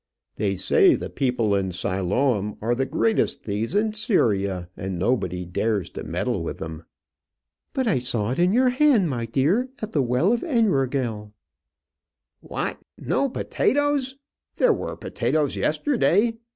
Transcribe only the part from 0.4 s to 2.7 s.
say the people in Siloam